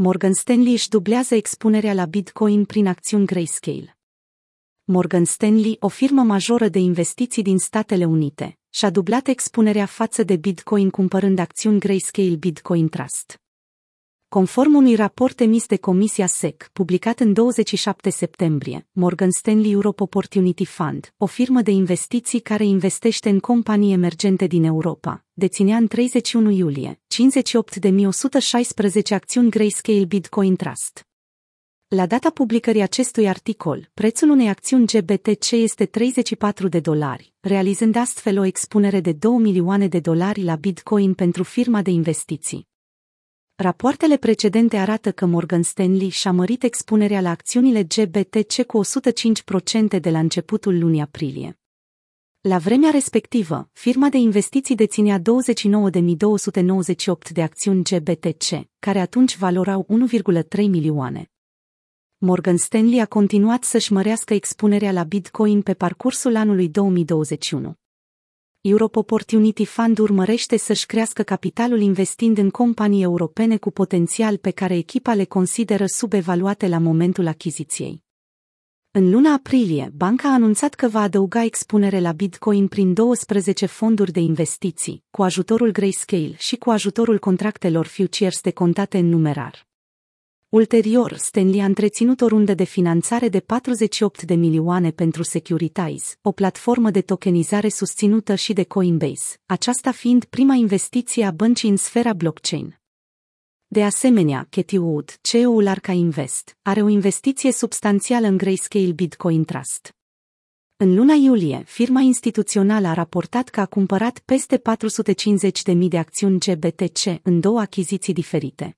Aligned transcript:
Morgan 0.00 0.32
Stanley 0.32 0.72
își 0.72 0.88
dublează 0.88 1.34
expunerea 1.34 1.94
la 1.94 2.04
Bitcoin 2.04 2.64
prin 2.64 2.86
acțiuni 2.86 3.26
Grayscale. 3.26 3.96
Morgan 4.84 5.24
Stanley, 5.24 5.76
o 5.80 5.88
firmă 5.88 6.22
majoră 6.22 6.68
de 6.68 6.78
investiții 6.78 7.42
din 7.42 7.58
Statele 7.58 8.04
Unite, 8.04 8.58
și-a 8.70 8.90
dublat 8.90 9.26
expunerea 9.26 9.86
față 9.86 10.22
de 10.22 10.36
Bitcoin 10.36 10.90
cumpărând 10.90 11.38
acțiuni 11.38 11.78
Grayscale 11.78 12.36
Bitcoin 12.36 12.88
Trust. 12.88 13.40
Conform 14.30 14.74
unui 14.74 14.94
raport 14.94 15.40
emis 15.40 15.66
de 15.66 15.76
Comisia 15.76 16.26
SEC, 16.26 16.70
publicat 16.72 17.20
în 17.20 17.32
27 17.32 18.10
septembrie, 18.10 18.86
Morgan 18.92 19.30
Stanley 19.30 19.70
Europe 19.70 20.02
Opportunity 20.02 20.64
Fund, 20.64 21.14
o 21.16 21.26
firmă 21.26 21.62
de 21.62 21.70
investiții 21.70 22.40
care 22.40 22.64
investește 22.64 23.28
în 23.28 23.38
companii 23.38 23.92
emergente 23.92 24.46
din 24.46 24.64
Europa, 24.64 25.24
deținea 25.32 25.76
în 25.76 25.86
31 25.86 26.50
iulie 26.50 27.00
58.116 27.00 27.00
acțiuni 29.10 29.50
Grayscale 29.50 30.04
Bitcoin 30.04 30.56
Trust. 30.56 31.06
La 31.88 32.06
data 32.06 32.30
publicării 32.30 32.82
acestui 32.82 33.28
articol, 33.28 33.90
prețul 33.94 34.30
unei 34.30 34.48
acțiuni 34.48 34.86
GBTC 34.86 35.50
este 35.50 35.86
34 35.86 36.68
de 36.68 36.80
dolari, 36.80 37.32
realizând 37.40 37.96
astfel 37.96 38.38
o 38.38 38.44
expunere 38.44 39.00
de 39.00 39.12
2 39.12 39.36
milioane 39.36 39.86
de 39.86 40.00
dolari 40.00 40.42
la 40.42 40.56
Bitcoin 40.56 41.14
pentru 41.14 41.42
firma 41.42 41.82
de 41.82 41.90
investiții. 41.90 42.67
Rapoartele 43.60 44.16
precedente 44.16 44.76
arată 44.76 45.12
că 45.12 45.26
Morgan 45.26 45.62
Stanley 45.62 46.08
și-a 46.08 46.32
mărit 46.32 46.62
expunerea 46.62 47.20
la 47.20 47.30
acțiunile 47.30 47.84
GBTC 47.84 48.62
cu 48.62 48.80
105% 49.96 50.00
de 50.00 50.10
la 50.10 50.18
începutul 50.18 50.78
lunii 50.78 51.00
aprilie. 51.00 51.58
La 52.40 52.58
vremea 52.58 52.90
respectivă, 52.90 53.70
firma 53.72 54.08
de 54.08 54.16
investiții 54.16 54.74
deținea 54.74 55.18
29.298 55.18 55.22
de 57.32 57.42
acțiuni 57.42 57.82
GBTC, 57.82 58.68
care 58.78 58.98
atunci 58.98 59.36
valorau 59.36 59.86
1,3 60.12 60.56
milioane. 60.56 61.30
Morgan 62.18 62.56
Stanley 62.56 63.00
a 63.00 63.06
continuat 63.06 63.64
să-și 63.64 63.92
mărească 63.92 64.34
expunerea 64.34 64.92
la 64.92 65.02
Bitcoin 65.02 65.62
pe 65.62 65.74
parcursul 65.74 66.36
anului 66.36 66.68
2021. 66.68 67.74
Europe 68.60 68.98
Opportunity 68.98 69.64
Fund 69.64 69.98
urmărește 69.98 70.56
să-și 70.56 70.86
crească 70.86 71.22
capitalul 71.22 71.80
investind 71.80 72.38
în 72.38 72.50
companii 72.50 73.02
europene 73.02 73.56
cu 73.56 73.70
potențial 73.70 74.36
pe 74.36 74.50
care 74.50 74.76
echipa 74.76 75.14
le 75.14 75.24
consideră 75.24 75.84
subevaluate 75.86 76.68
la 76.68 76.78
momentul 76.78 77.26
achiziției. 77.26 78.02
În 78.90 79.10
luna 79.10 79.32
aprilie, 79.32 79.92
banca 79.94 80.28
a 80.28 80.32
anunțat 80.32 80.74
că 80.74 80.88
va 80.88 81.00
adăuga 81.00 81.44
expunere 81.44 82.00
la 82.00 82.12
Bitcoin 82.12 82.68
prin 82.68 82.94
12 82.94 83.66
fonduri 83.66 84.12
de 84.12 84.20
investiții, 84.20 85.04
cu 85.10 85.22
ajutorul 85.22 85.70
Grayscale 85.70 86.34
și 86.36 86.56
cu 86.56 86.70
ajutorul 86.70 87.18
contractelor 87.18 87.86
futures 87.86 88.40
de 88.40 88.50
contate 88.50 88.98
în 88.98 89.08
numerar. 89.08 89.67
Ulterior, 90.50 91.16
Stanley 91.16 91.60
a 91.60 91.64
întreținut 91.64 92.20
o 92.20 92.26
rundă 92.26 92.54
de 92.54 92.64
finanțare 92.64 93.28
de 93.28 93.40
48 93.40 94.22
de 94.22 94.34
milioane 94.34 94.90
pentru 94.90 95.22
Securitize, 95.22 96.14
o 96.22 96.32
platformă 96.32 96.90
de 96.90 97.00
tokenizare 97.00 97.68
susținută 97.68 98.34
și 98.34 98.52
de 98.52 98.64
Coinbase, 98.64 99.40
aceasta 99.46 99.90
fiind 99.90 100.24
prima 100.24 100.54
investiție 100.54 101.24
a 101.24 101.30
băncii 101.30 101.68
în 101.68 101.76
sfera 101.76 102.12
blockchain. 102.12 102.80
De 103.66 103.84
asemenea, 103.84 104.46
Katie 104.50 104.78
Wood, 104.78 105.18
CEO-ul 105.20 105.66
Arca 105.66 105.92
Invest, 105.92 106.56
are 106.62 106.82
o 106.82 106.88
investiție 106.88 107.52
substanțială 107.52 108.26
în 108.26 108.36
Grayscale 108.36 108.92
Bitcoin 108.92 109.44
Trust. 109.44 109.96
În 110.76 110.94
luna 110.94 111.14
iulie, 111.14 111.62
firma 111.66 112.00
instituțională 112.00 112.86
a 112.86 112.92
raportat 112.92 113.48
că 113.48 113.60
a 113.60 113.66
cumpărat 113.66 114.18
peste 114.18 114.62
450.000 115.72 115.76
de 115.88 115.98
acțiuni 115.98 116.38
GBTC 116.38 117.20
în 117.22 117.40
două 117.40 117.60
achiziții 117.60 118.12
diferite. 118.12 118.77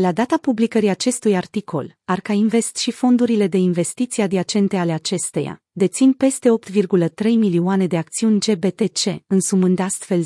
La 0.00 0.12
data 0.12 0.36
publicării 0.36 0.88
acestui 0.88 1.36
articol, 1.36 1.98
Arca 2.04 2.32
Invest 2.32 2.76
și 2.76 2.90
fondurile 2.90 3.46
de 3.46 3.56
investiții 3.56 4.22
adiacente 4.22 4.76
ale 4.76 4.92
acesteia 4.92 5.62
dețin 5.72 6.12
peste 6.12 6.48
8,3 6.48 7.24
milioane 7.24 7.86
de 7.86 7.96
acțiuni 7.96 8.38
GBTC, 8.38 9.22
însumând 9.26 9.78
astfel 9.78 10.24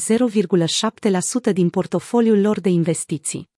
0,7% 1.48 1.52
din 1.52 1.70
portofoliul 1.70 2.40
lor 2.40 2.60
de 2.60 2.68
investiții. 2.68 3.48